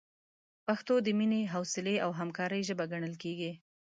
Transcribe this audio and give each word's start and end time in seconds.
پښتو 0.65 0.93
د 1.05 1.07
مینې، 1.17 1.41
حوصلې، 1.53 1.95
او 2.05 2.11
همکارۍ 2.19 2.61
ژبه 2.69 2.85
ګڼل 2.91 3.15
کېږي. 3.23 3.51